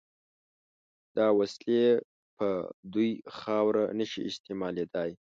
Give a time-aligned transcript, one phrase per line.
[1.17, 1.83] دا وسلې
[2.37, 2.49] په
[2.93, 5.11] دوی خاوره نشي استعمالېدای.